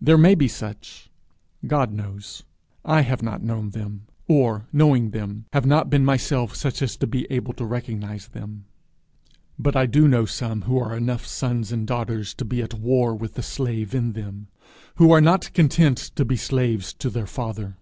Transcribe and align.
There 0.00 0.18
may 0.18 0.34
be 0.34 0.48
such 0.48 1.08
God 1.68 1.92
knows; 1.92 2.42
I 2.84 3.02
have 3.02 3.22
not 3.22 3.44
known 3.44 3.70
them; 3.70 4.08
or, 4.26 4.66
knowing 4.72 5.12
them, 5.12 5.44
have 5.52 5.64
not 5.64 5.88
been 5.88 6.04
myself 6.04 6.56
such 6.56 6.82
as 6.82 6.96
to 6.96 7.06
be 7.06 7.28
able 7.30 7.52
to 7.52 7.64
recognize 7.64 8.26
them. 8.26 8.64
But 9.60 9.76
I 9.76 9.86
do 9.86 10.08
know 10.08 10.24
some 10.24 10.62
who 10.62 10.78
are 10.80 10.96
enough 10.96 11.24
sons 11.24 11.70
and 11.70 11.86
daughters 11.86 12.34
to 12.34 12.44
be 12.44 12.60
at 12.60 12.74
war 12.74 13.14
with 13.14 13.34
the 13.34 13.42
slave 13.44 13.94
in 13.94 14.14
them, 14.14 14.48
who 14.96 15.12
are 15.12 15.20
not 15.20 15.52
content 15.54 15.98
to 16.16 16.24
be 16.24 16.34
slaves 16.36 16.92
to 16.94 17.08
their 17.08 17.28
father. 17.28 17.76